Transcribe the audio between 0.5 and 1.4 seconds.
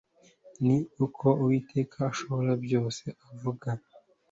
ni ko